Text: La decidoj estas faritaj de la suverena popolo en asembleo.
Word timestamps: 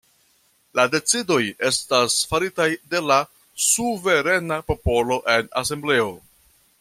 La 0.77 0.85
decidoj 0.93 1.37
estas 1.69 2.15
faritaj 2.31 2.67
de 2.95 3.03
la 3.11 3.19
suverena 3.69 4.61
popolo 4.73 5.23
en 5.39 5.53
asembleo. 5.63 6.09